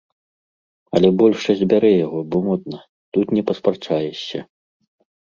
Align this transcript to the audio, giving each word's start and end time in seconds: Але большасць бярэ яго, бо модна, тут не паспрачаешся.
Але 0.99 1.11
большасць 1.19 1.61
бярэ 1.75 1.93
яго, 2.05 2.19
бо 2.33 2.37
модна, 2.49 2.83
тут 3.19 3.25
не 3.39 3.47
паспрачаешся. 3.53 4.39